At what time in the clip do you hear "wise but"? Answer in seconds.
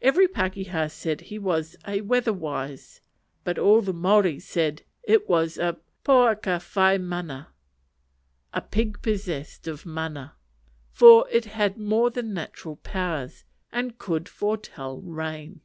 2.32-3.58